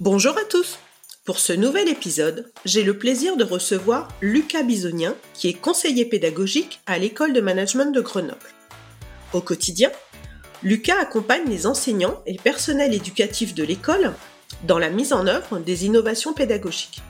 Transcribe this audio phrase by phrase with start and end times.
[0.00, 0.78] Bonjour à tous
[1.24, 6.80] Pour ce nouvel épisode, j'ai le plaisir de recevoir Lucas Bisonien, qui est conseiller pédagogique
[6.86, 8.38] à l'école de management de Grenoble.
[9.32, 9.90] Au quotidien,
[10.62, 14.14] Lucas accompagne les enseignants et le personnel éducatif de l'école
[14.68, 17.02] dans la mise en œuvre des innovations pédagogiques.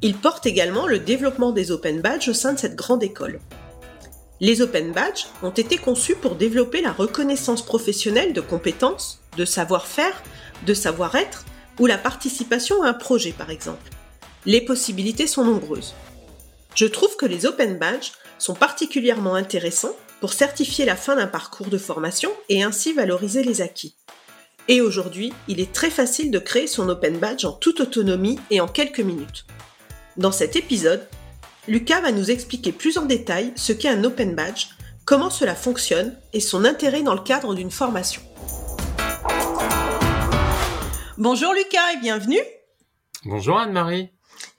[0.00, 3.40] Il porte également le développement des Open Badges au sein de cette grande école.
[4.38, 10.22] Les Open Badges ont été conçus pour développer la reconnaissance professionnelle de compétences, de savoir-faire,
[10.66, 11.44] de savoir-être
[11.78, 13.90] ou la participation à un projet par exemple.
[14.44, 15.94] Les possibilités sont nombreuses.
[16.74, 21.68] Je trouve que les Open Badges sont particulièrement intéressants pour certifier la fin d'un parcours
[21.68, 23.96] de formation et ainsi valoriser les acquis.
[24.68, 28.60] Et aujourd'hui, il est très facile de créer son Open Badge en toute autonomie et
[28.60, 29.44] en quelques minutes.
[30.16, 31.06] Dans cet épisode,
[31.68, 34.66] Lucas va nous expliquer plus en détail ce qu'est un Open Badge,
[35.04, 38.22] comment cela fonctionne et son intérêt dans le cadre d'une formation.
[41.22, 42.40] Bonjour Lucas et bienvenue.
[43.24, 44.08] Bonjour Anne-Marie.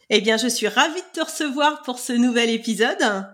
[0.10, 3.28] Eh bien, je suis ravie de te recevoir pour ce nouvel épisode.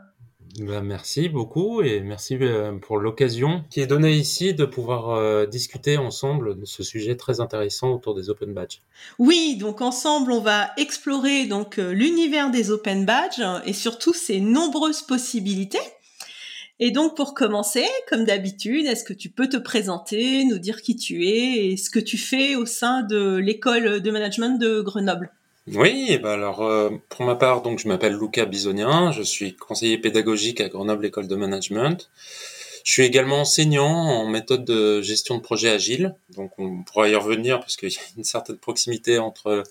[0.57, 5.45] Ben, merci beaucoup et merci euh, pour l'occasion qui est donnée ici de pouvoir euh,
[5.45, 8.81] discuter ensemble de ce sujet très intéressant autour des Open Badges.
[9.19, 14.39] Oui, donc ensemble on va explorer donc euh, l'univers des Open Badges et surtout ses
[14.39, 15.77] nombreuses possibilités.
[16.81, 20.95] Et donc pour commencer, comme d'habitude, est-ce que tu peux te présenter, nous dire qui
[20.95, 25.31] tu es et ce que tu fais au sein de l'école de management de Grenoble?
[25.67, 29.97] Oui, bah alors euh, pour ma part, donc je m'appelle Luca Bisonien, je suis conseiller
[29.97, 32.09] pédagogique à Grenoble École de Management.
[32.85, 37.15] Je suis également enseignant en méthode de gestion de projet agile, donc on pourra y
[37.15, 39.63] revenir parce qu'il y a une certaine proximité entre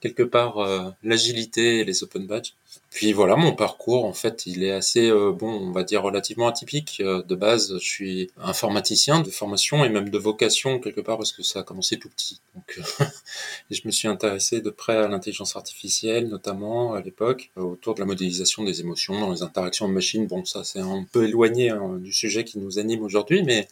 [0.00, 2.52] quelque part euh, l'agilité et les open badges.
[2.90, 6.48] Puis voilà, mon parcours, en fait, il est assez, euh, bon, on va dire relativement
[6.48, 6.98] atypique.
[7.00, 11.32] Euh, de base, je suis informaticien de formation et même de vocation quelque part parce
[11.32, 12.40] que ça a commencé tout petit.
[12.54, 12.80] Donc,
[13.70, 18.00] et je me suis intéressé de près à l'intelligence artificielle, notamment à l'époque, autour de
[18.00, 20.26] la modélisation des émotions dans les interactions de machines.
[20.26, 23.68] Bon, ça, c'est un peu éloigné hein, du sujet qui nous anime aujourd'hui, mais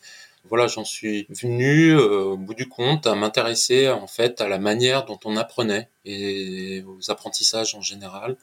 [0.48, 4.58] voilà, j'en suis venu euh, au bout du compte à m'intéresser en fait à la
[4.58, 8.36] manière dont on apprenait et aux apprentissages en général.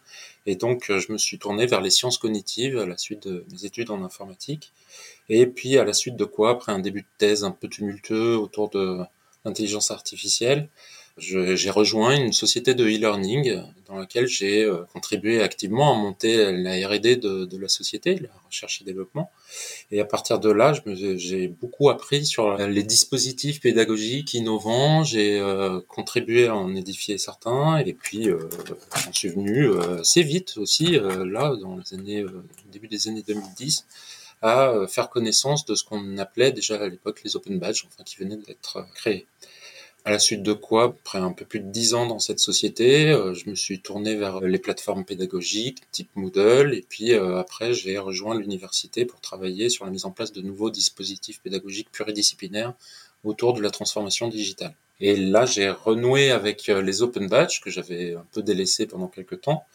[0.48, 3.46] Et donc, euh, je me suis tourné vers les sciences cognitives à la suite de
[3.52, 4.74] mes études en informatique.
[5.30, 8.36] Et puis, à la suite de quoi, après un début de thèse un peu tumultueux
[8.36, 9.02] autour de
[9.46, 10.70] l'intelligence artificielle,
[11.18, 16.88] j'ai rejoint une société de e-learning dans laquelle j'ai euh, contribué activement à monter la
[16.88, 19.30] R&D de, de, la société, la recherche et développement.
[19.92, 20.74] Et à partir de là,
[21.16, 25.04] j'ai beaucoup appris sur les dispositifs pédagogiques innovants.
[25.04, 28.50] J'ai euh, contribué à en édifier certains, et puis euh,
[29.04, 32.26] j'en suis venu euh, assez vite aussi, là, dans les années,
[32.72, 33.86] début des années 2010
[34.44, 38.16] à faire connaissance de ce qu'on appelait déjà à l'époque les open badges, enfin qui
[38.16, 39.28] venaient d'être créés.
[40.04, 43.12] À la suite de quoi, après un peu plus de dix ans dans cette société,
[43.12, 47.76] euh, je me suis tourné vers les plateformes pédagogiques type Moodle et puis euh, après
[47.76, 52.74] j'ai rejoint l'université pour travailler sur la mise en place de nouveaux dispositifs pédagogiques pluridisciplinaires
[53.24, 54.74] autour de la transformation digitale.
[55.00, 59.08] Et là, j'ai renoué avec euh, les open badges que j'avais un peu délaissés pendant
[59.08, 59.66] quelques temps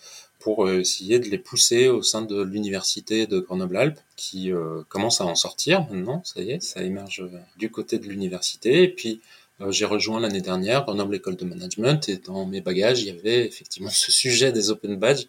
[0.40, 4.52] pour essayer de les pousser au sein de l'université de Grenoble-Alpes qui
[4.88, 7.24] commence à en sortir maintenant, ça y est, ça émerge
[7.56, 12.08] du côté de l'université et puis euh, j'ai rejoint l'année dernière Grenoble École de Management
[12.08, 15.26] et dans mes bagages, il y avait effectivement ce sujet des Open Badges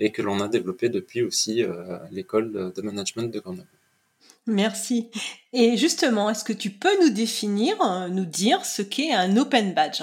[0.00, 3.68] et que l'on a développé depuis aussi euh, l'école de management de Grenoble.
[4.46, 5.10] Merci.
[5.52, 9.74] Et justement, est-ce que tu peux nous définir, euh, nous dire ce qu'est un Open
[9.74, 10.02] Badge?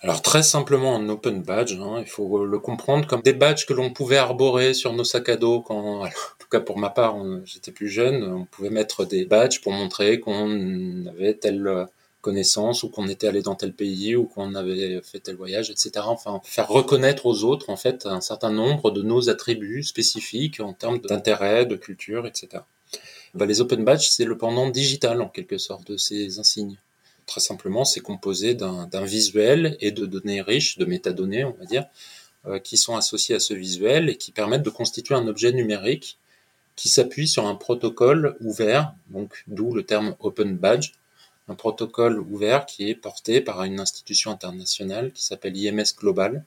[0.00, 3.72] Alors très simplement un open badge, hein, il faut le comprendre comme des badges que
[3.72, 6.08] l'on pouvait arborer sur nos sacs à dos quand, en
[6.38, 10.20] tout cas pour ma part, j'étais plus jeune, on pouvait mettre des badges pour montrer
[10.20, 11.88] qu'on avait tel
[12.20, 15.90] connaissance ou qu'on était allé dans tel pays ou qu'on avait fait tel voyage, etc.
[16.06, 20.72] Enfin, faire reconnaître aux autres en fait un certain nombre de nos attributs spécifiques en
[20.72, 22.62] termes d'intérêt, de culture, etc.
[23.34, 26.78] Bah, les open badges, c'est le pendant digital en quelque sorte de ces insignes.
[27.26, 31.86] Très simplement, c'est composé d'un visuel et de données riches, de métadonnées, on va dire,
[32.46, 36.18] euh, qui sont associées à ce visuel et qui permettent de constituer un objet numérique
[36.74, 40.92] qui s'appuie sur un protocole ouvert, donc d'où le terme open badge,
[41.48, 46.44] un protocole ouvert qui est porté par une institution internationale qui s'appelle IMS Global,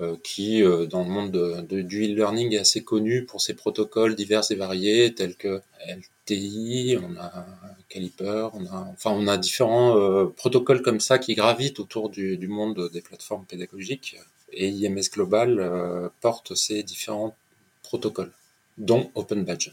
[0.00, 4.14] euh, qui, euh, dans le monde de, du e-learning, est assez connu pour ses protocoles
[4.14, 7.46] divers et variés, tels que LTI, on a
[7.88, 12.38] Caliper, on a, enfin, on a différents euh, protocoles comme ça qui gravitent autour du,
[12.48, 14.16] monde des plateformes pédagogiques.
[14.52, 17.36] Et IMS Global porte ces différents
[17.82, 18.32] protocoles,
[18.78, 19.70] dont Open Badge,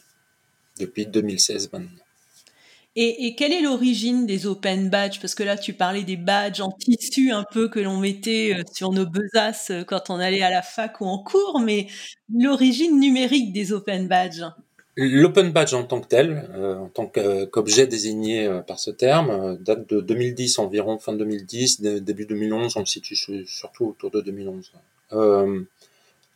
[0.79, 2.06] depuis 2016 maintenant.
[2.99, 5.19] Et, quelle est l'origine des open badges?
[5.21, 8.63] Parce que là, tu parlais des badges en tissu un peu que l'on mettait euh,
[8.73, 11.85] sur nos besaces euh, quand on allait à la fac ou en cours, mais
[12.33, 14.45] l'origine numérique des open badges.
[14.95, 19.87] L'open badge en tant que tel, euh, en tant qu'objet désigné par ce terme, date
[19.87, 23.15] de 2010 environ, fin 2010, début 2011, on le situe
[23.45, 24.71] surtout autour de 2011.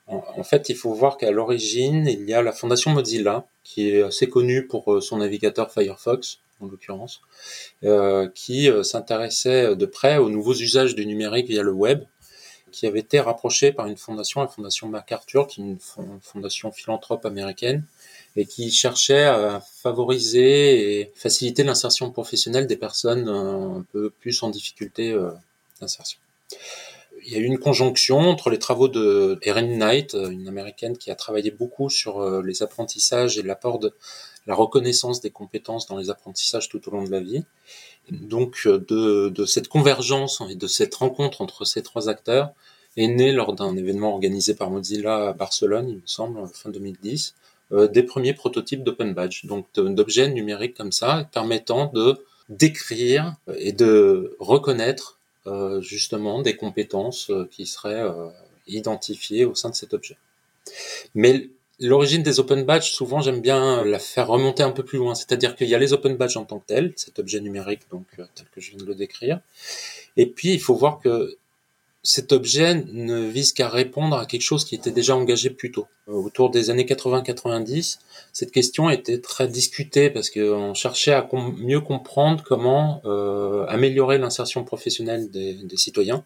[0.06, 4.04] en, fait, il faut voir qu'à l'origine, il y a la fondation Mozilla, qui est
[4.04, 7.22] assez connue pour son navigateur Firefox, en l'occurrence,
[7.84, 12.04] euh, qui euh, s'intéressait de près aux nouveaux usages du numérique via le web,
[12.72, 15.78] qui avait été rapproché par une fondation, la fondation MacArthur, qui est une
[16.22, 17.86] fondation philanthrope américaine,
[18.38, 24.42] et qui cherchait à favoriser et faciliter l'insertion professionnelle des personnes euh, un peu plus
[24.44, 25.14] en difficulté
[25.82, 26.20] d'insertion.
[27.24, 31.12] Il y a eu une conjonction entre les travaux de Erin Knight, une américaine qui
[31.12, 33.94] a travaillé beaucoup sur les apprentissages et l'apport de
[34.48, 37.44] la reconnaissance des compétences dans les apprentissages tout au long de la vie.
[38.10, 42.54] Donc de, de cette convergence et de cette rencontre entre ces trois acteurs
[42.98, 47.36] est né lors d'un événement organisé par Mozilla à Barcelone, il me semble, fin 2010,
[47.72, 52.18] euh, des premiers prototypes d'Open Badge, donc d'objets numériques comme ça, permettant de
[52.50, 55.21] décrire et de reconnaître euh,
[55.82, 58.30] justement des compétences euh, qui seraient euh,
[58.68, 60.18] identifiées au sein de cet objet.
[61.16, 61.50] Mais
[61.84, 65.56] L'origine des open badges, souvent j'aime bien la faire remonter un peu plus loin, c'est-à-dire
[65.56, 68.26] qu'il y a les open badges en tant que tels, cet objet numérique donc euh,
[68.36, 69.40] tel que je viens de le décrire,
[70.16, 71.38] et puis il faut voir que
[72.04, 75.88] cet objet ne vise qu'à répondre à quelque chose qui était déjà engagé plus tôt.
[76.08, 78.00] Euh, autour des années 80-90,
[78.34, 81.28] cette question était très discutée parce qu'on cherchait à
[81.58, 86.24] mieux comprendre comment euh, améliorer l'insertion professionnelle des, citoyens,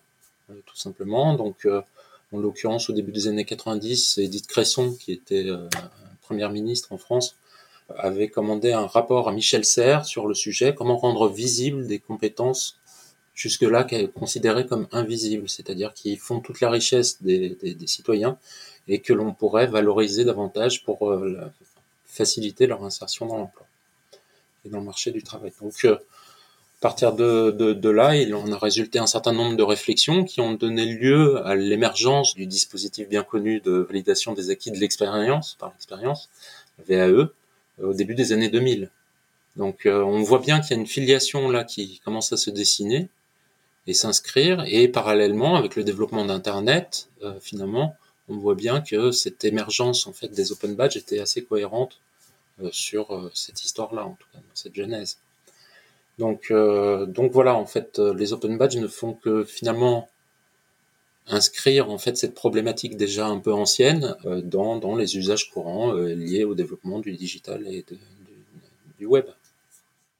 [0.66, 1.33] tout simplement.
[1.33, 1.68] Donc
[2.36, 5.68] en l'occurrence au début des années 90, Edith Cresson, qui était euh,
[6.21, 7.36] première ministre en France,
[7.98, 12.80] avait commandé un rapport à Michel Serres sur le sujet, comment rendre visibles des compétences
[13.36, 13.86] jusque-là
[14.16, 18.38] considérées comme invisibles, c'est-à-dire qui font toute la richesse des, citoyens
[18.88, 21.52] et que l'on pourrait valoriser davantage pour euh,
[22.06, 23.68] faciliter leur insertion dans l'emploi
[24.66, 25.52] et dans le marché du travail.
[25.62, 29.64] Donc, euh, à partir de, de, là, il en a résulté un certain nombre de
[29.64, 34.72] réflexions qui ont donné lieu à l'émergence du dispositif bien connu de validation des acquis
[34.72, 36.30] de l'expérience, par l'expérience,
[36.88, 37.30] VAE,
[37.81, 38.92] au début des années 2000.
[39.56, 42.50] Donc euh, on voit bien qu'il y a une filiation là qui commence à se
[42.50, 43.10] dessiner
[43.88, 47.96] et s'inscrire, et parallèlement avec le développement d'Internet, euh, finalement,
[48.30, 52.00] on voit bien que cette émergence en fait des open badges était assez cohérente
[52.62, 55.20] euh, sur cette histoire-là, en tout cas, cette genèse.
[56.18, 60.10] Donc, euh, voilà, en fait, euh, les open badges ne font que finalement
[61.28, 65.92] inscrire en fait cette problématique déjà un peu ancienne euh, dans, dans les usages courants
[65.94, 67.84] liés au développement du digital et
[69.00, 69.26] du web.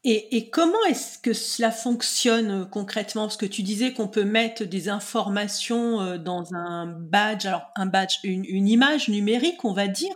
[0.08, 3.24] Et, comment est-ce que cela fonctionne euh, concrètement?
[3.24, 7.88] Parce que tu disais qu'on peut mettre des informations euh, dans un badge, alors un
[7.88, 10.14] badge, une, image numérique, on va dire.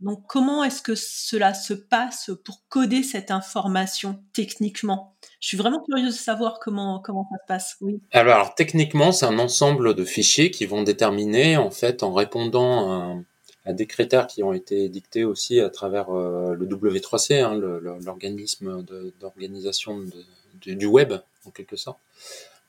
[0.00, 5.14] Donc comment est-ce que cela se passe pour coder cette information techniquement?
[5.40, 7.76] Je suis vraiment curieuse de savoir comment comment ça se passe.
[7.82, 8.00] Oui.
[8.12, 13.14] Alors techniquement, c'est un ensemble de fichiers qui vont déterminer en fait en répondant à
[13.72, 17.54] des critères qui ont été dictés aussi à travers euh, le W3C, hein,
[18.04, 18.84] l'organisme
[19.20, 20.04] d'organisation
[20.62, 21.98] du web, en quelque sorte,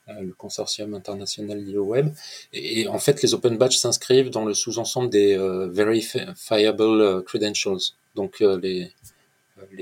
[0.08, 2.12] euh, le consortium international lié web.
[2.52, 8.40] Et, en fait, les open badges s'inscrivent dans le sous-ensemble des euh, verifiable credentials, donc
[8.40, 8.92] les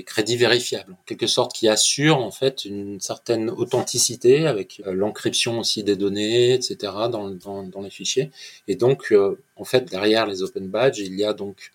[0.03, 5.59] crédits vérifiables, en quelque sorte, qui assurent en fait une certaine authenticité avec euh, l'encryption
[5.59, 6.93] aussi des données, etc.
[7.11, 8.31] dans, les fichiers.
[8.67, 11.71] Et donc, euh, en fait, derrière les open badges, il y a donc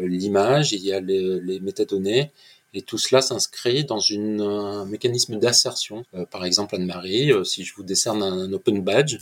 [0.00, 2.30] l'image, il y a les, les, métadonnées,
[2.72, 6.06] et tout cela s'inscrit dans un mécanisme d'assertion.
[6.30, 9.18] par exemple, Anne-Marie, si je vous décerne un, open badge,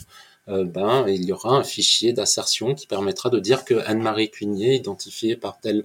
[0.47, 5.35] ben, il y aura un fichier d'assertion qui permettra de dire que Anne-Marie Cunier, identifiée
[5.35, 5.83] par tel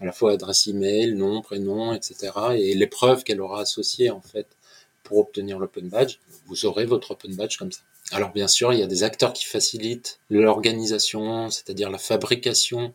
[0.00, 2.32] à la fois adresse email, nom, prénom, etc.
[2.56, 4.46] et les preuves qu'elle aura associées en fait
[5.02, 7.82] pour obtenir l'open badge, vous aurez votre open badge comme ça.
[8.12, 12.92] Alors bien sûr, il y a des acteurs qui facilitent l'organisation, c'est-à-dire la fabrication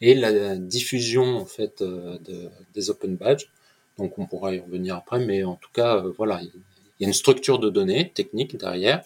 [0.00, 3.50] et la diffusion en fait euh, de, des open badges.
[3.98, 6.50] Donc on pourra y revenir après, mais en tout cas, euh, voilà, il
[6.98, 9.04] il y a une structure de données technique derrière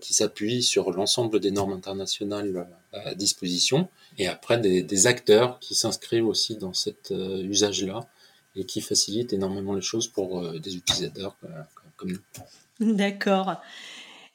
[0.00, 3.88] qui s'appuie sur l'ensemble des normes internationales à disposition,
[4.18, 8.06] et après des, acteurs qui s'inscrivent aussi dans cet usage-là
[8.56, 11.36] et qui facilitent énormément les choses pour des utilisateurs
[11.96, 12.94] comme nous.
[12.94, 13.60] D'accord.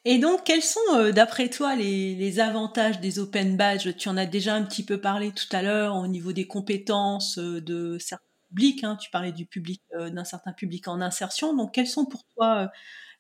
[0.05, 3.95] Et donc, quels sont, euh, d'après toi, les, avantages des open badges?
[3.97, 7.37] Tu en as déjà un petit peu parlé tout à l'heure au niveau des compétences
[7.37, 8.83] euh, de certains publics.
[8.83, 8.95] Hein.
[8.95, 11.53] tu parlais du public, euh, d'un certain public en insertion.
[11.53, 12.69] Donc, quels sont pour toi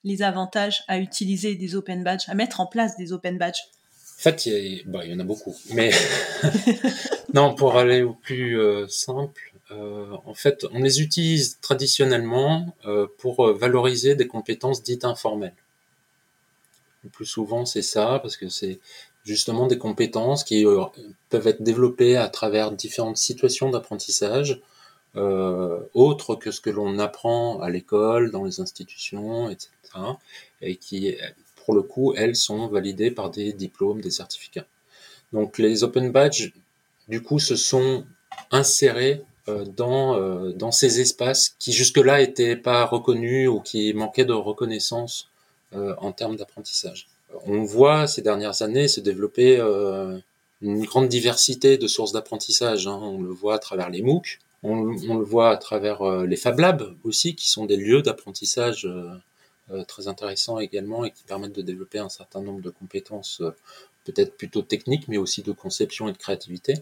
[0.03, 3.61] les avantages à utiliser des open badges, à mettre en place des open badges
[4.17, 5.55] En fait, il y, en a beaucoup.
[5.73, 5.91] Mais
[7.33, 12.73] non, pour aller au plus simple, en fait, on les utilise traditionnellement
[13.17, 15.53] pour valoriser des compétences dites informelles.
[17.03, 18.79] Le plus souvent, c'est ça, parce que c'est
[19.23, 20.83] justement des compétences qui euh,
[21.29, 24.61] peuvent être développées à travers différentes situations d'apprentissage,
[25.15, 29.71] euh, autres que ce que l'on apprend à l'école, dans les institutions, etc.
[30.61, 31.15] Et qui,
[31.65, 34.65] pour le coup, elles sont validées par des diplômes, des certificats.
[35.33, 36.51] Donc les open badges,
[37.07, 38.05] du coup, se sont
[38.51, 44.25] insérés euh, dans, euh, dans ces espaces qui jusque-là n'étaient pas reconnus ou qui manquaient
[44.25, 45.29] de reconnaissance
[45.73, 47.07] euh, en termes d'apprentissage.
[47.45, 50.17] On voit ces dernières années se développer euh,
[50.61, 52.87] une grande diversité de sources d'apprentissage.
[52.87, 52.99] Hein.
[53.01, 56.59] On le voit à travers les MOOC, on, le voit à travers euh, les Fab
[56.59, 58.87] Labs aussi, qui sont des lieux d'apprentissage
[59.87, 63.43] très intéressants également et qui permettent de développer un certain nombre de compétences
[64.03, 66.73] peut-être plutôt techniques, mais aussi de conception et de créativité.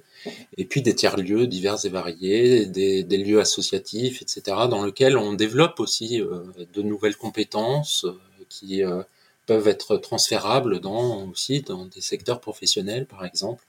[0.55, 5.81] Et puis des tiers-lieux divers et variés, des, lieux associatifs, etc., dans lesquels on développe
[5.81, 8.05] aussi de nouvelles compétences,
[8.49, 9.03] qui euh,
[9.45, 13.63] peuvent être transférables dans aussi dans des secteurs professionnels par exemple.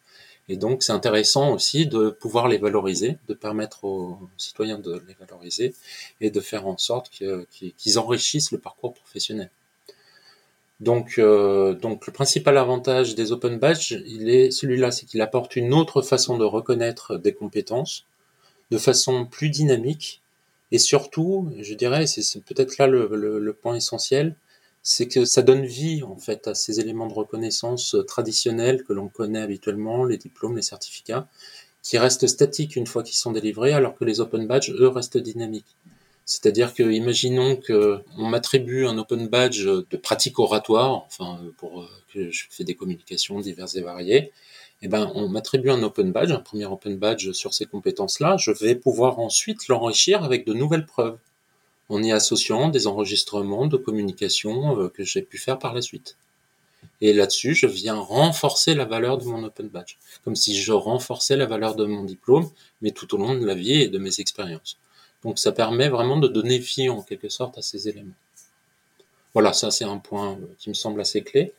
[0.49, 5.15] Et donc c'est intéressant aussi de pouvoir les valoriser, de permettre aux citoyens de les
[5.15, 5.75] valoriser
[6.21, 9.51] et de faire en sorte qu'ils enrichissent le parcours professionnel.
[10.81, 15.57] Donc, euh, donc le principal avantage des open badges, il est celui-là, c'est qu'il apporte
[15.57, 18.07] une autre façon de reconnaître des compétences,
[18.71, 20.23] de façon plus dynamique,
[20.71, 24.37] et surtout, je dirais, c'est peut-être là le, point essentiel,
[24.83, 28.93] c'est que ça donne vie en fait à ces éléments de reconnaissance euh, traditionnels que
[28.93, 31.29] l'on connaît habituellement, les diplômes, les certificats,
[31.83, 35.19] qui restent statiques une fois qu'ils sont délivrés, alors que les open badges, eux, restent
[35.19, 35.77] dynamiques.
[36.25, 41.89] C'est-à-dire que, imaginons que on m'attribue un open badge de pratique oratoire, enfin, pour euh,
[42.13, 44.33] que je fais des communications diverses et variées,
[44.83, 48.53] eh ben, on m'attribue un open badge, un premier open badge sur ces compétences-là, je
[48.53, 51.19] vais pouvoir ensuite l'enrichir avec de nouvelles preuves
[51.89, 56.17] en y associant des enregistrements de communication euh, que j'ai pu faire par la suite.
[57.01, 61.37] Et là-dessus, je viens renforcer la valeur de mon open badge, comme si je renforçais
[61.37, 62.49] la valeur de mon diplôme,
[62.83, 64.79] mais tout au long de la vie et de mes expériences.
[65.23, 68.15] Donc ça permet vraiment de donner vie en quelque sorte à ces éléments.
[69.35, 71.53] Voilà, ça c'est un point euh, qui me semble assez clé.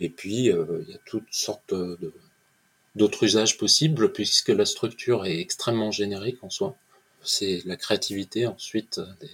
[0.00, 1.72] Et puis, euh, il y a toutes sortes
[2.96, 6.76] d'autres usages possibles, puisque la structure est extrêmement générique en soi.
[7.22, 9.30] C'est la créativité ensuite des,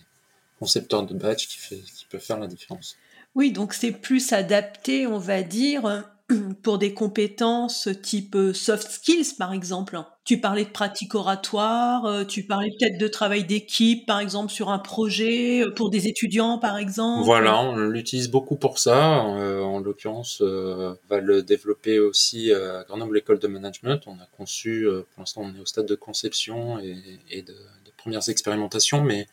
[0.60, 2.96] concepteur de badge qui, fait, qui peut faire la différence.
[3.34, 6.04] Oui, donc c'est plus adapté, on va dire,
[6.62, 9.98] pour des compétences type euh, soft skills, par exemple.
[10.24, 14.70] Tu parlais de pratique oratoire, euh, tu parlais peut-être de travail d'équipe, par exemple, sur
[14.70, 17.24] un projet, euh, pour des étudiants, par exemple.
[17.24, 19.20] Voilà, on l'utilise beaucoup pour ça.
[19.20, 24.02] en l'occurrence, on va le développer aussi à Grenoble École de Management.
[24.06, 26.96] On a conçu, pour l'instant, on est au stade de conception et,
[27.30, 29.26] et de, de, premières expérimentations, mais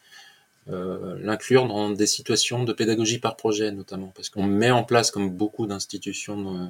[0.70, 5.12] euh, l'inclure dans des situations de pédagogie par projet notamment, parce qu'on met en place,
[5.12, 6.70] comme beaucoup d'institutions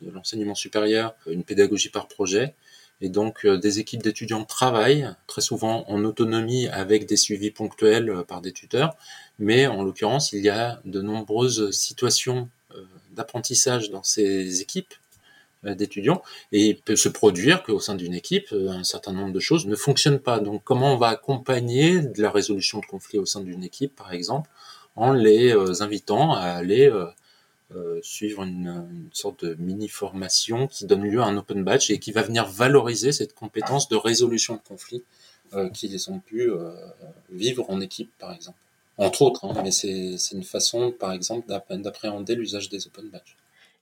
[0.00, 2.54] de, l'enseignement supérieur, une pédagogie par projet.
[3.00, 8.10] Et donc, euh, des équipes d'étudiants travaillent très souvent en autonomie avec des suivis ponctuels
[8.10, 8.96] euh, par des tuteurs.
[9.38, 12.48] Mais en l'occurrence, il y a de nombreuses situations
[13.12, 15.01] d'apprentissage dans ces équipes euh,
[15.64, 19.40] d'étudiants et il peut se produire qu'au sein d'une équipe, euh, un certain nombre de
[19.40, 20.40] choses ne fonctionnent pas.
[20.40, 24.12] Donc comment on va accompagner de la résolution de conflits au sein d'une équipe, par
[24.12, 24.50] exemple,
[24.96, 26.92] en les euh, invitant à aller
[28.02, 32.20] suivre une, sorte de mini-formation qui donne lieu à un open batch et qui va
[32.20, 35.04] venir valoriser cette compétence de résolution de conflits
[35.72, 36.50] qu'ils ont pu
[37.30, 38.58] vivre en équipe, par exemple.
[38.98, 43.36] Entre autres, hein, mais c'est une façon, par exemple, d'appréhender l'usage des open batch.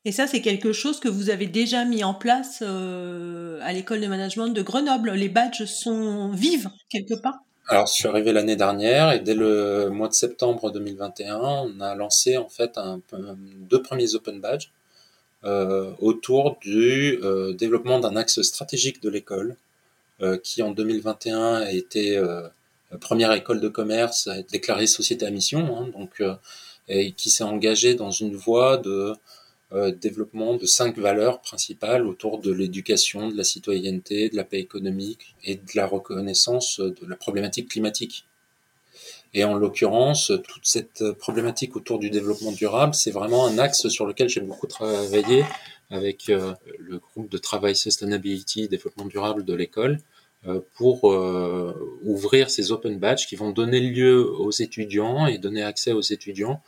[0.07, 4.01] Et ça, c'est quelque chose que vous avez déjà mis en place euh, à l'école
[4.01, 5.13] de management de Grenoble.
[5.13, 9.91] Les badges sont vives quelque part Alors, je suis arrivé l'année dernière et dès le
[9.91, 12.79] mois de septembre 2021, on a lancé en fait
[13.69, 14.71] deux premiers open badges
[15.45, 19.57] euh, autour du euh, développement d'un axe stratégique de l'école
[20.43, 22.23] qui en 2021 a été
[23.01, 25.79] première école de commerce à être déclarée société à mission.
[25.79, 26.23] Hein, donc
[26.91, 29.15] et qui s'est engagé dans une voie de
[29.73, 34.59] euh, développement de cinq valeurs principales autour de l'éducation, de la citoyenneté, de la paix
[34.59, 38.27] économique et de la reconnaissance de la problématique climatique.
[39.33, 44.05] Et en l'occurrence, toute cette problématique autour du développement durable, c'est vraiment un axe sur
[44.07, 45.45] lequel j'ai beaucoup travaillé
[45.91, 49.99] avec euh, le groupe de travail Sustainability, développement durable de l'école,
[50.47, 55.63] euh, pour euh, ouvrir ces open badges qui vont donner lieu aux étudiants et donner
[55.63, 56.63] accès aux étudiants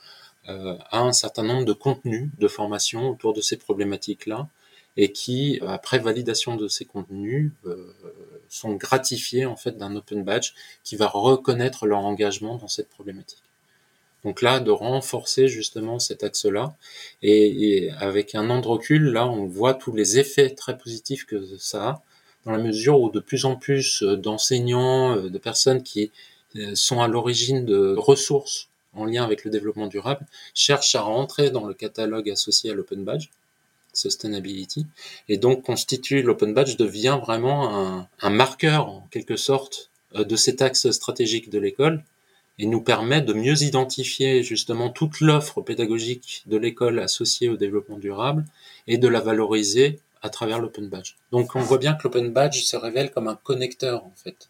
[0.47, 4.49] à un certain nombre de contenus de formation autour de ces problématiques-là
[4.97, 7.53] et qui, après validation de ces contenus,
[8.49, 10.53] sont gratifiés en fait d'un open badge
[10.85, 13.43] qui va reconnaître leur engagement dans cette problématique.
[14.25, 16.77] Donc là, de renforcer justement cet axe-là,
[17.23, 21.57] et, avec un an de recul, là, on voit tous les effets très positifs que
[21.59, 22.03] ça a,
[22.45, 26.13] dans la mesure où de plus en plus d'enseignants, de personnes qui
[26.57, 31.51] euh, sont à l'origine de ressources en lien avec le développement durable, cherchent à rentrer
[31.51, 33.29] dans le catalogue associé à l'Open Badge
[33.93, 34.87] sustainability.
[35.29, 40.63] Et donc, constitue l'Open Badge devient vraiment un, marqueur, en quelque sorte, euh, de cet
[40.63, 42.03] axe stratégique de l'école
[42.59, 47.99] et nous permet de mieux identifier justement toute l'offre pédagogique de l'école associée au développement
[47.99, 48.45] durable
[48.87, 51.15] et de la valoriser à travers l'Open Badge.
[51.33, 54.49] Donc, on voit bien que l'Open Badge se révèle comme un connecteur, en fait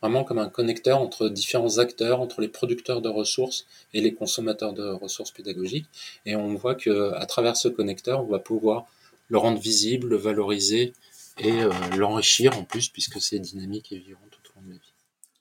[0.00, 4.72] vraiment comme un connecteur entre différents acteurs, entre les producteurs de ressources et les consommateurs
[4.72, 5.88] de ressources pédagogiques.
[6.26, 8.86] Et on voit que à travers ce connecteur, on va pouvoir
[9.28, 10.92] le rendre visible, le valoriser
[11.38, 14.76] et euh, l'enrichir en plus, puisque c'est dynamique et vivant tout au long de la
[14.76, 14.92] vie.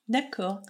[0.09, 0.61] D'accord.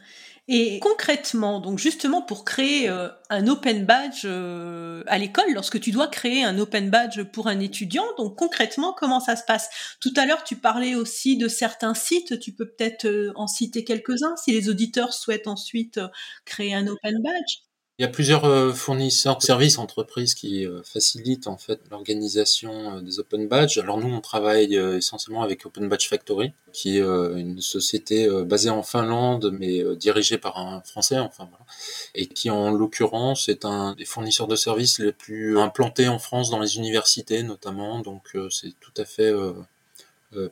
[0.47, 5.91] Et concrètement, donc justement pour créer euh, un open badge euh, à l'école, lorsque tu
[5.91, 9.69] dois créer un open badge pour un étudiant, donc concrètement comment ça se passe?
[10.01, 13.83] Tout à l'heure tu parlais aussi de certains sites, tu peux peut-être euh, en citer
[13.83, 15.99] quelques-uns si les auditeurs souhaitent ensuite
[16.45, 17.66] créer un open badge.
[17.99, 22.97] Il y a plusieurs euh, fournisseurs de services entreprises qui euh, facilitent en fait l'organisation
[22.97, 23.79] euh, des Open Badge.
[23.79, 28.83] Alors nous, on travaille essentiellement avec Open Badge Factory, qui est une société basée en
[28.83, 31.65] Finlande, mais dirigée par un Français, enfin voilà,
[32.13, 36.51] et qui en l'occurrence est un des fournisseurs de services les plus implantés en France
[36.51, 37.99] dans les universités notamment.
[38.01, 39.33] Donc c'est tout à fait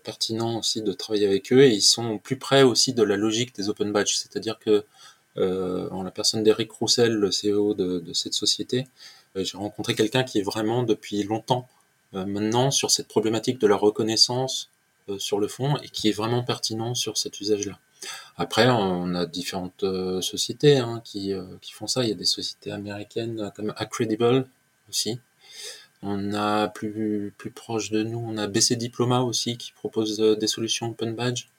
[0.03, 3.55] pertinent aussi de travailler avec eux et ils sont plus près aussi de la logique
[3.55, 4.83] des Open Badge, c'est-à-dire que
[5.37, 8.87] en la personne d'Eric Roussel, le CEO de, de cette société.
[9.35, 11.67] Euh, j'ai rencontré quelqu'un qui est vraiment depuis longtemps
[12.13, 14.69] euh, maintenant sur cette problématique de la reconnaissance
[15.19, 17.77] sur le fond et qui est vraiment pertinent sur cet usage-là.
[18.37, 19.85] Après, on a différentes
[20.21, 22.01] sociétés hein, qui, qui font ça.
[22.01, 24.47] Il y a des sociétés américaines comme Accredible
[24.89, 25.19] aussi.
[26.01, 30.47] On a plus, plus proche de nous, on a BC Diploma aussi qui propose des
[30.47, 31.49] solutions Open Badge.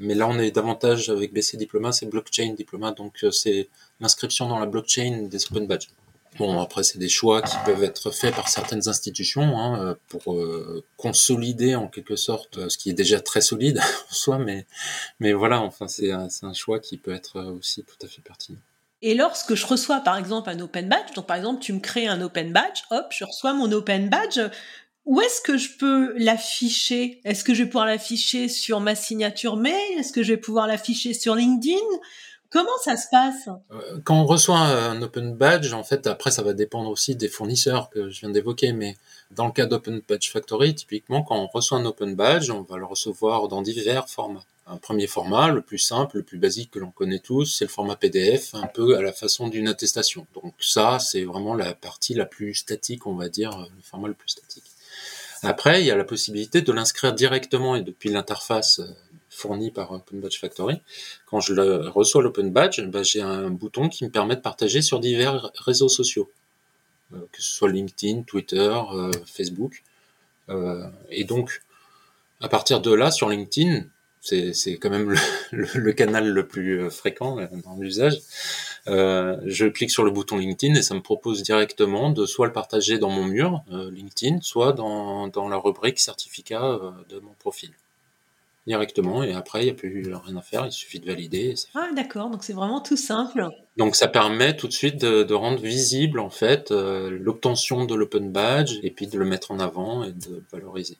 [0.00, 3.68] Mais là, on est davantage avec BC Diploma, c'est blockchain diploma, donc euh, c'est
[4.00, 5.88] l'inscription dans la blockchain des open badges.
[6.38, 10.34] Bon, après, c'est des choix qui peuvent être faits par certaines institutions hein, euh, pour
[10.34, 13.78] euh, consolider en quelque sorte ce qui est déjà très solide
[14.10, 14.66] en soi, mais,
[15.18, 18.58] mais voilà, enfin, c'est un, un choix qui peut être aussi tout à fait pertinent.
[19.02, 22.06] Et lorsque je reçois par exemple un open badge, donc par exemple tu me crées
[22.06, 24.38] un open badge, hop, je reçois mon open badge,
[25.06, 27.20] où est-ce que je peux l'afficher?
[27.24, 29.98] Est-ce que je vais pouvoir l'afficher sur ma signature mail?
[29.98, 31.76] Est-ce que je vais pouvoir l'afficher sur LinkedIn?
[32.50, 33.48] Comment ça se passe?
[33.70, 37.28] Euh, Quand on reçoit un Open Badge, en fait, après, ça va dépendre aussi des
[37.28, 38.96] fournisseurs que je viens d'évoquer, mais
[39.30, 42.76] dans le cas d'Open Badge Factory, typiquement, quand on reçoit un Open Badge, on va
[42.76, 44.44] le recevoir dans divers formats.
[44.66, 47.70] Un premier format, le plus simple, le plus basique que l'on connaît tous, c'est le
[47.70, 50.26] format PDF, un peu à la façon d'une attestation.
[50.34, 54.14] Donc ça, c'est vraiment la partie la plus statique, on va dire, le format le
[54.14, 54.64] plus statique.
[55.42, 58.86] Après, il y a la possibilité de l'inscrire directement et depuis l'interface euh,
[59.30, 60.80] fournie par Open Badge Factory.
[61.26, 61.54] Quand je
[61.88, 65.88] reçois l'Open Badge, bah, j'ai un bouton qui me permet de partager sur divers réseaux
[65.88, 66.30] sociaux,
[67.14, 69.82] euh, que ce soit LinkedIn, Twitter, euh, Facebook.
[71.10, 71.62] et donc,
[72.40, 73.84] à partir de là, sur LinkedIn,
[74.20, 75.14] c'est quand même
[75.52, 78.18] le, canal le plus fréquent dans l'usage.
[78.88, 82.52] Euh, je clique sur le bouton LinkedIn et ça me propose directement de soit le
[82.52, 87.32] partager dans mon mur euh, LinkedIn, soit dans, dans la rubrique certificat euh, de mon
[87.38, 87.70] profil
[88.66, 91.54] directement et après il n'y a plus rien à faire, il suffit de valider.
[91.74, 93.48] Ah d'accord, donc c'est vraiment tout simple.
[93.76, 98.30] Donc ça permet tout de suite de, de rendre visible en fait l'obtention de l'open
[98.30, 100.98] badge et puis de le mettre en avant et de le valoriser.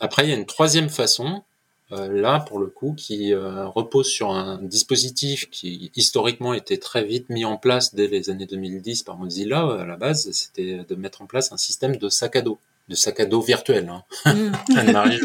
[0.00, 1.42] Après il y a une troisième façon
[1.90, 7.30] là pour le coup qui euh, repose sur un dispositif qui historiquement était très vite
[7.30, 11.22] mis en place dès les années 2010 par Mozilla à la base, c'était de mettre
[11.22, 12.58] en place un système de sac à dos.
[12.88, 13.88] de sac à dos virtuel.
[13.88, 14.02] Hein.
[14.26, 14.52] Mm.
[14.76, 15.20] Anne-Marie,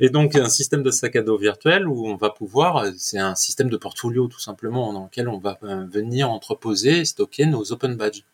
[0.00, 3.34] Et donc un système de sac à dos virtuel où on va pouvoir, c'est un
[3.34, 7.96] système de portfolio tout simplement dans lequel on va euh, venir entreposer stocker nos open
[7.96, 8.24] badges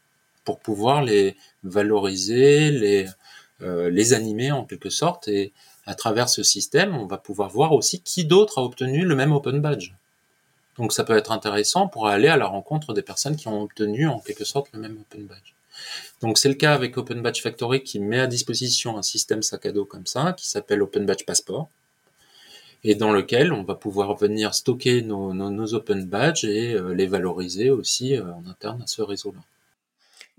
[0.44, 3.11] pour pouvoir les valoriser, les euh,
[3.60, 5.52] les animer en quelque sorte et
[5.86, 9.32] à travers ce système, on va pouvoir voir aussi qui d'autre a obtenu le même
[9.32, 9.92] open badge.
[10.78, 14.06] Donc ça peut être intéressant pour aller à la rencontre des personnes qui ont obtenu
[14.06, 15.54] en quelque sorte le même open badge.
[16.20, 19.66] Donc c'est le cas avec Open Badge Factory qui met à disposition un système sac
[19.66, 21.68] à dos comme ça, qui s'appelle Open Badge Passport,
[22.84, 27.06] et dans lequel on va pouvoir venir stocker nos, nos, Open Badges et euh, les
[27.06, 29.40] valoriser aussi euh, en interne à ce réseau-là.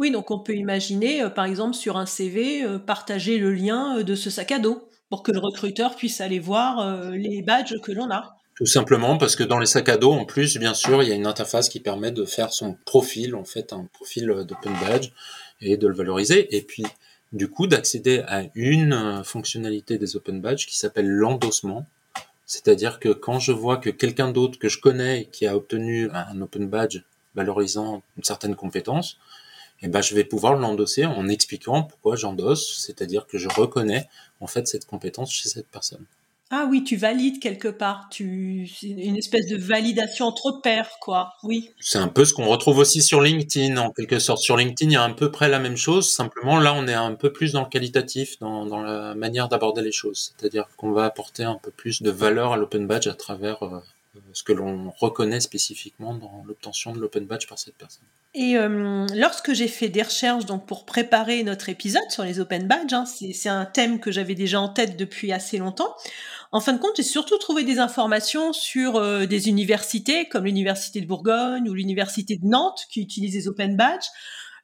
[0.01, 4.15] Oui, donc on peut imaginer, euh, par exemple, sur un CV, partager le lien de
[4.15, 8.09] ce sac à dos pour que le recruteur puisse aller voir les badges que l'on
[8.11, 8.35] a.
[8.55, 11.11] Tout simplement parce que dans les sacs à dos, en plus, bien sûr, il y
[11.11, 15.09] a une interface qui permet de faire son profil, en fait, un profil d'open badge
[15.61, 16.55] et de le valoriser.
[16.55, 16.85] Et puis,
[17.33, 21.85] du coup, d'accéder à une euh, fonctionnalité des open badges qui s'appelle l'endossement.
[22.45, 26.41] C'est-à-dire que quand je vois que quelqu'un d'autre que je connais qui a obtenu un
[26.41, 26.99] open badge
[27.33, 29.17] valorisant une certaine compétence,
[29.81, 34.07] eh ben, je vais pouvoir l'endosser en expliquant pourquoi j'endosse, c'est-à-dire que je reconnais
[34.39, 36.05] en fait cette compétence chez cette personne.
[36.53, 41.31] Ah oui, tu valides quelque part, tu une espèce de validation entre pairs, quoi.
[41.43, 41.71] Oui.
[41.79, 44.41] C'est un peu ce qu'on retrouve aussi sur LinkedIn, en quelque sorte.
[44.41, 46.11] Sur LinkedIn, il y a à peu près la même chose.
[46.11, 49.81] Simplement, là, on est un peu plus dans le qualitatif, dans, dans la manière d'aborder
[49.81, 50.33] les choses.
[50.37, 53.79] C'est-à-dire qu'on va apporter un peu plus de valeur à l'open badge à travers euh,
[54.33, 58.03] ce que l'on reconnaît spécifiquement dans l'obtention de l'open badge par cette personne.
[58.33, 62.67] Et euh, lorsque j'ai fait des recherches donc pour préparer notre épisode sur les open
[62.67, 65.95] badges, hein, c'est un thème que j'avais déjà en tête depuis assez longtemps.
[66.53, 71.01] En fin de compte, j'ai surtout trouvé des informations sur euh, des universités comme l'université
[71.01, 74.07] de Bourgogne ou l'université de Nantes qui utilisent les open badges,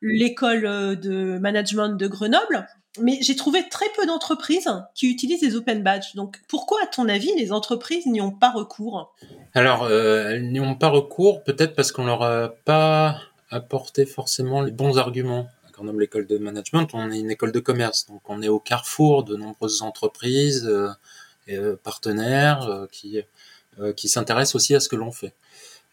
[0.01, 2.67] l'école euh, de management de Grenoble,
[2.99, 6.15] mais j'ai trouvé très peu d'entreprises qui utilisent les open badges.
[6.15, 9.13] Donc pourquoi, à ton avis, les entreprises n'y ont pas recours?
[9.53, 14.61] Alors, euh, elles n'y ont pas recours peut-être parce qu'on leur a pas apporté forcément
[14.61, 15.47] les bons arguments.
[15.67, 18.59] À Grenoble École de Management, on est une école de commerce, donc on est au
[18.59, 20.69] carrefour de nombreuses entreprises.
[21.49, 23.21] Euh, partenaires euh, qui,
[23.79, 25.33] euh, qui s'intéressent aussi à ce que l'on fait.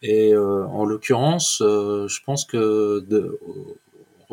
[0.02, 3.02] Et en l'occurrence, je pense que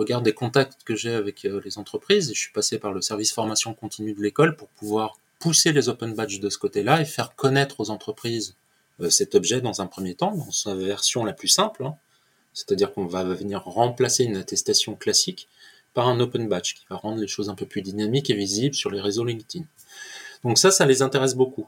[0.01, 3.31] regard des contacts que j'ai avec les entreprises, et je suis passé par le service
[3.33, 7.35] formation continue de l'école pour pouvoir pousser les open badges de ce côté-là et faire
[7.35, 8.55] connaître aux entreprises
[9.09, 11.83] cet objet dans un premier temps, dans sa version la plus simple.
[11.83, 11.95] Hein.
[12.53, 15.47] C'est-à-dire qu'on va venir remplacer une attestation classique
[15.93, 18.75] par un open badge qui va rendre les choses un peu plus dynamiques et visibles
[18.75, 19.65] sur les réseaux LinkedIn.
[20.43, 21.67] Donc ça, ça les intéresse beaucoup.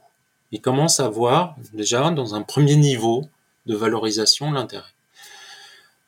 [0.52, 3.28] Ils commencent à voir déjà dans un premier niveau
[3.66, 4.94] de valorisation l'intérêt.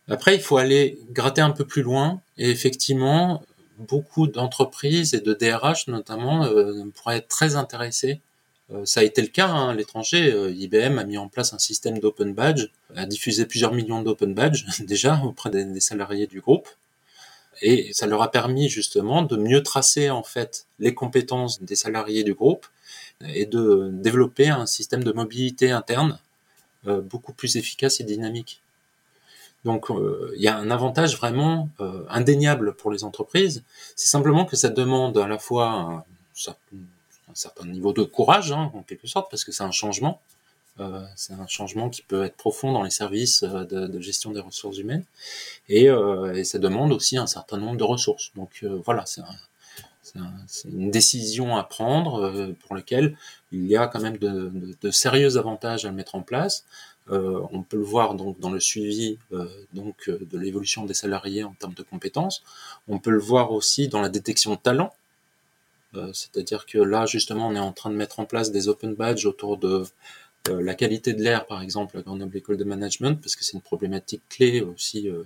[0.08, 3.44] Après, il faut aller gratter un peu plus loin et effectivement,
[3.78, 8.22] beaucoup d'entreprises et de DRH notamment euh, pourraient être très intéressés.
[8.72, 10.32] Euh, ça a été le cas hein, à l'étranger.
[10.32, 14.34] Euh, IBM a mis en place un système d'open badge, a diffusé plusieurs millions d'open
[14.34, 16.68] badges déjà auprès des salariés du groupe
[17.62, 22.24] et ça leur a permis justement de mieux tracer en fait les compétences des salariés
[22.24, 22.66] du groupe
[23.34, 26.20] et de développer un système de mobilité interne
[26.84, 28.62] beaucoup plus efficace et dynamique.
[29.66, 33.64] Donc euh, il y a un avantage vraiment euh, indéniable pour les entreprises,
[33.96, 36.06] c'est simplement que ça demande à la fois
[36.38, 36.54] un,
[37.34, 40.22] certain niveau de courage hein, en quelque sorte parce que c'est un changement
[40.80, 44.78] euh, c'est un changement qui peut être profond dans les services de, gestion des ressources
[44.78, 45.04] humaines
[45.68, 45.88] et,
[46.44, 48.32] ça demande aussi un certain nombre de ressources.
[48.36, 49.22] Donc voilà, c'est
[50.66, 53.18] une décision à prendre pour laquelle
[53.54, 56.66] il y a quand même de, sérieux avantages à mettre en place.
[57.10, 59.20] On peut le voir donc dans le suivi
[59.74, 62.44] donc de l'évolution des salariés en termes de compétences.
[62.88, 64.94] On peut le voir aussi dans la détection de talents.
[66.14, 69.26] C'est-à-dire que là justement on est en train de mettre en place des open badges
[69.26, 69.84] autour de
[70.50, 73.54] euh, la qualité de l'air, par exemple, à Grenoble École de Management, parce que c'est
[73.54, 75.24] une problématique clé aussi euh,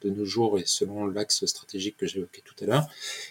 [0.00, 2.86] de nos jours et selon l'axe stratégique que j'évoquais tout à l'heure.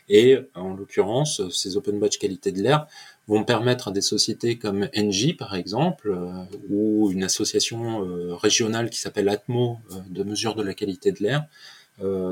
[0.09, 2.87] Et en l'occurrence, ces open badge qualité de l'air
[3.27, 8.99] vont permettre à des sociétés comme Engie, par exemple, euh, ou une association régionale qui
[8.99, 11.45] s'appelle Atmo de mesure de la qualité de l'air,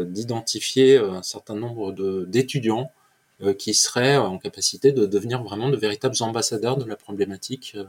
[0.05, 1.91] d'identifier un certain nombre
[2.25, 2.91] d'étudiants
[3.41, 7.83] euh, qui seraient en capacité de devenir vraiment de véritables ambassadeurs de la problématique, euh,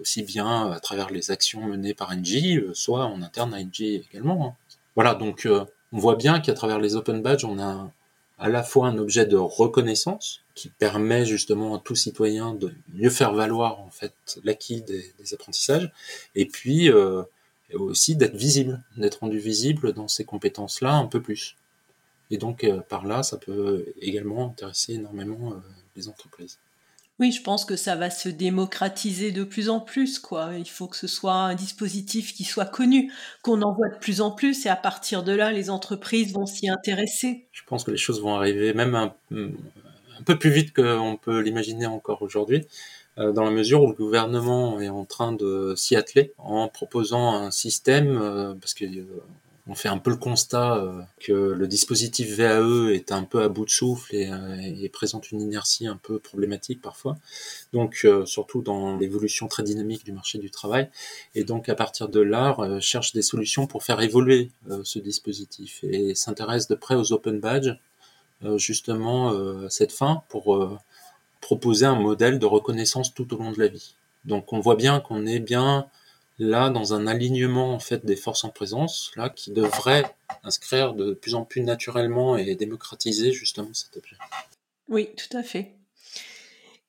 [0.00, 4.00] aussi bien à travers les actions menées par NG, euh, soit en interne à NG
[4.08, 4.46] également.
[4.46, 4.54] Hein.
[4.94, 5.48] Voilà, donc
[5.92, 7.90] on voit bien qu'à travers les open badges, on a
[8.42, 13.08] à la fois un objet de reconnaissance qui permet justement à tout citoyen de mieux
[13.08, 14.12] faire valoir en fait
[14.44, 15.90] l'acquis des, des, apprentissages,
[16.34, 16.90] et puis
[17.72, 21.56] aussi d'être visible, d'être rendu visible dans ces compétences-là un peu plus.
[22.30, 25.54] Et donc, par là, ça peut également intéresser énormément
[25.96, 26.58] les entreprises.
[27.18, 30.52] Oui, je pense que ça va se démocratiser de plus en plus, quoi.
[30.58, 34.20] Il faut que ce soit un dispositif qui soit connu, qu'on en voit de plus
[34.20, 37.46] en plus, et à partir de là, les entreprises vont s'y intéresser.
[37.52, 39.14] Je pense que les choses vont arriver même un,
[40.24, 42.66] peu plus vite qu'on peut l'imaginer encore aujourd'hui,
[43.18, 47.34] euh, dans la mesure où le gouvernement est en train de s'y atteler en proposant
[47.34, 49.04] un système, euh, parce que euh,
[49.68, 53.48] on fait un peu le constat euh, que le dispositif VAE est un peu à
[53.48, 57.16] bout de souffle et, euh, présente une inertie un peu problématique parfois.
[57.72, 60.88] Donc euh, surtout dans l'évolution très dynamique du marché du travail.
[61.36, 64.50] Et donc à partir de là, cherche des solutions pour faire évoluer
[64.82, 67.76] ce dispositif et s'intéresse de près aux open badges
[68.56, 69.30] justement
[69.64, 70.78] à cette fin pour
[71.40, 73.94] proposer un modèle de reconnaissance tout au long de la vie.
[74.24, 75.86] Donc on voit bien qu'on est bien
[76.42, 80.04] là dans un alignement en fait des forces en présence là qui devrait
[80.42, 84.16] inscrire de plus en plus naturellement et démocratiser justement cet objet.
[84.88, 85.74] Oui, tout à fait.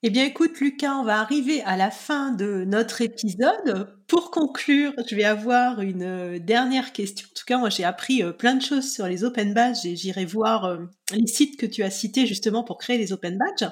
[0.05, 3.95] Eh bien, écoute, Lucas, on va arriver à la fin de notre épisode.
[4.07, 7.25] Pour conclure, je vais avoir une euh, dernière question.
[7.25, 9.95] En tout cas, moi, j'ai appris euh, plein de choses sur les open badges et
[9.95, 10.79] j'irai voir euh,
[11.13, 13.71] les sites que tu as cités justement pour créer les open badges.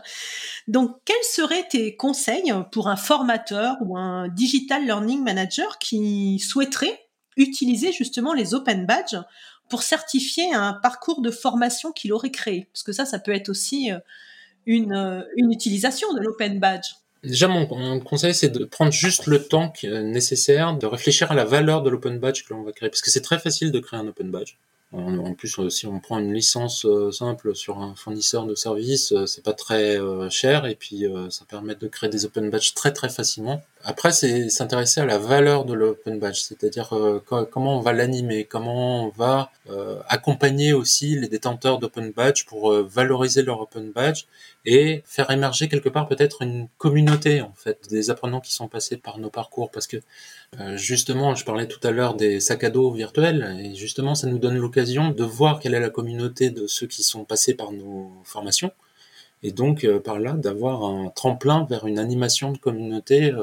[0.69, 6.97] Donc, quels seraient tes conseils pour un formateur ou un digital learning manager qui souhaiterait
[7.35, 9.19] utiliser justement les open badges
[9.67, 12.69] pour certifier un parcours de formation qu'il aurait créé?
[12.71, 13.91] Parce que ça, ça peut être aussi
[14.65, 16.93] une, une utilisation de l'open badge.
[17.23, 21.83] Déjà, mon, conseil, c'est de prendre juste le temps nécessaire de réfléchir à la valeur
[21.83, 22.89] de l'open badge que l'on va créer.
[22.89, 24.55] Parce que c'est très facile de créer un open badge.
[24.93, 29.13] En, plus, euh, si on prend une licence euh, simple sur un fournisseur de services,
[29.13, 29.97] euh, c'est pas très
[30.29, 33.63] cher et puis ça permet de créer des open badges très très facilement.
[33.83, 36.93] Après, c'est s'intéresser à la valeur de l'open badge, c'est-à-dire
[37.25, 39.51] comment on va l'animer, comment on va
[40.07, 44.25] accompagner aussi les détenteurs d'open badge pour valoriser leur open badge
[44.65, 48.97] et faire émerger quelque part peut-être une communauté en fait des apprenants qui sont passés
[48.97, 49.71] par nos parcours.
[49.71, 49.97] Parce que
[50.59, 54.27] euh, justement je parlais tout à l'heure des sacs à dos virtuels et justement ça
[54.27, 57.71] nous donne l'occasion de voir quelle est la communauté de ceux qui sont passés par
[57.71, 58.71] nos formations
[59.43, 63.33] et donc euh, par là d'avoir un tremplin vers une animation de communauté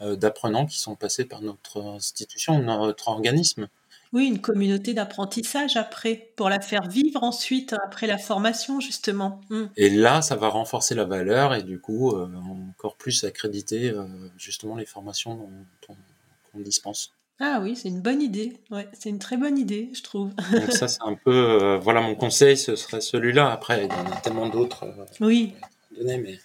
[0.00, 3.68] euh, d'apprenants qui sont passés par notre institution, notre organisme.
[4.12, 9.40] Oui, une communauté d'apprentissage après, pour la faire vivre ensuite après la formation, justement.
[9.50, 9.66] Hmm.
[9.76, 12.26] Et là, ça va renforcer la valeur et du coup, euh,
[12.70, 14.06] encore plus accréditer euh,
[14.38, 15.50] justement les formations
[15.86, 17.12] qu'on dispense.
[17.40, 18.56] Ah oui, c'est une bonne idée.
[18.70, 20.34] Ouais, c'est une très bonne idée, je trouve.
[20.52, 23.50] Donc ça, c'est un peu, euh, voilà, mon conseil, ce serait celui-là.
[23.52, 24.84] Après, il y en a tellement d'autres.
[25.20, 25.54] oui.
[25.96, 26.38] Donner, mais,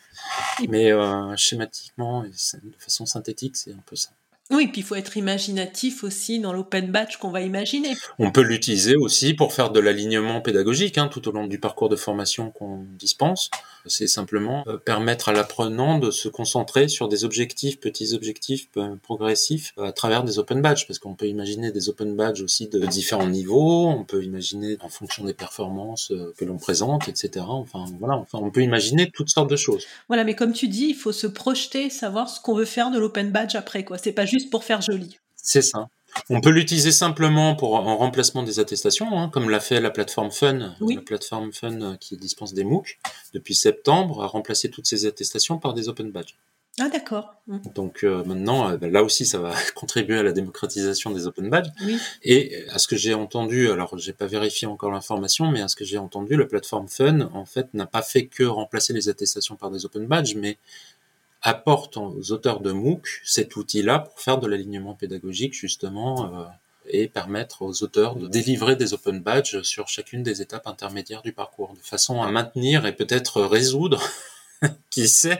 [0.68, 4.10] mais schématiquement et de façon synthétique, c'est un peu ça.
[4.52, 7.96] Oui, puis il faut être imaginatif aussi dans l'open batch qu'on va imaginer.
[8.20, 11.88] On peut l'utiliser aussi pour faire de l'alignement pédagogique hein, tout au long du parcours
[11.88, 13.50] de formation qu'on dispense.
[13.86, 18.96] C'est simplement euh, permettre à l'apprenant de se concentrer sur des objectifs, petits objectifs euh,
[19.02, 22.86] progressifs à travers des open badges, parce qu'on peut imaginer des open badges aussi de
[22.86, 27.46] différents niveaux, on peut imaginer en fonction des performances euh, que l'on présente, etc.
[27.48, 29.86] Enfin voilà, enfin on peut imaginer toutes sortes de choses.
[30.10, 33.00] Voilà, mais comme tu dis, il faut se projeter, savoir ce qu'on veut faire de
[33.00, 33.98] l'open badge après, quoi.
[33.98, 35.20] C'est pas juste pour faire joli.
[35.36, 35.90] C'est ça.
[36.30, 40.32] On peut l'utiliser simplement pour en remplacement des attestations, hein, comme l'a fait la plateforme
[40.32, 43.00] Fun, la plateforme Fun euh, qui dispense des MOOC
[43.34, 46.36] depuis septembre, a remplacé toutes ces attestations par des open badges.
[46.80, 47.36] Ah d'accord.
[47.46, 47.58] Mmh.
[47.76, 51.50] Donc euh, maintenant, euh, ben, là aussi, ça va contribuer à la démocratisation des open
[51.50, 51.70] badges.
[52.24, 55.76] Et à ce que j'ai entendu, alors j'ai pas vérifié encore l'information, mais à ce
[55.76, 59.56] que j'ai entendu, la plateforme Fun, en fait, n'a pas fait que remplacer les attestations
[59.56, 60.58] par des open badges, mais
[61.44, 66.46] apporte aux auteurs de MOOC cet outil-là pour faire de l'alignement pédagogique justement euh,
[66.88, 71.34] et permettre aux auteurs de délivrer des open badges sur chacune des étapes intermédiaires du
[71.34, 74.02] parcours, de façon à maintenir et peut-être résoudre,
[74.90, 75.40] qui sait,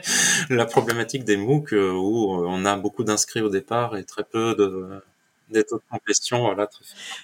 [0.50, 4.54] la problématique des MOOC euh, où on a beaucoup d'inscrits au départ et très peu
[4.54, 5.02] de
[5.50, 6.40] des taux de complétion.
[6.40, 6.68] Voilà,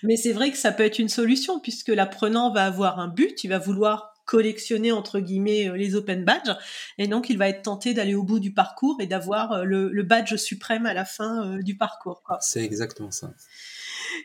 [0.03, 3.45] Mais c'est vrai que ça peut être une solution puisque l'apprenant va avoir un but,
[3.45, 6.57] il va vouloir collectionner entre guillemets euh, les open badges
[6.99, 10.03] et donc il va être tenté d'aller au bout du parcours et d'avoir euh, le,
[10.05, 12.23] badge suprême à la fin euh, du parcours.
[12.41, 13.35] C'est exactement ça.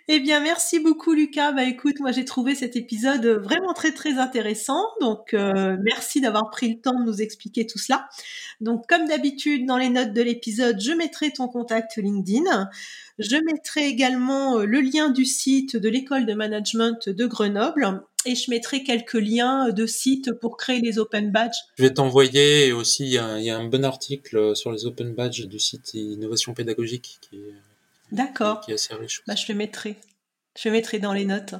[0.07, 1.51] Eh bien, merci beaucoup, Lucas.
[1.51, 4.81] Bah, écoute, moi, j'ai trouvé cet épisode vraiment très, très intéressant.
[4.99, 8.09] Donc, merci d'avoir pris le temps de nous expliquer tout cela.
[8.61, 12.69] Donc, comme d'habitude, dans les notes de l'épisode, je mettrai ton contact LinkedIn.
[13.19, 18.49] Je mettrai également le lien du site de l'école de management de Grenoble et je
[18.49, 21.57] mettrai quelques liens de sites pour créer les open badges.
[21.77, 23.17] Je vais t'envoyer aussi, il y,
[23.49, 27.53] a, un bon article sur les open badges du site Innovation Pédagogique qui est,
[28.11, 28.61] D'accord.
[28.61, 29.23] Qui est assez riche.
[29.27, 29.95] Bah, je le mettrai.
[30.57, 31.55] Je mettrai dans les notes.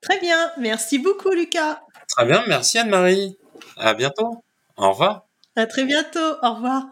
[0.00, 0.50] Très bien.
[0.58, 1.80] Merci beaucoup, Lucas.
[2.08, 2.44] Très bien.
[2.46, 3.36] Merci, Anne-Marie.
[3.76, 4.44] À bientôt.
[4.76, 5.26] Au revoir.
[5.56, 6.36] À très bientôt.
[6.42, 6.86] Au revoir.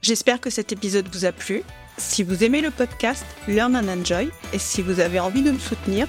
[0.00, 1.62] J'espère que cet épisode vous a plu.
[1.98, 5.58] Si vous aimez le podcast Learn and Enjoy et si vous avez envie de me
[5.58, 6.08] soutenir,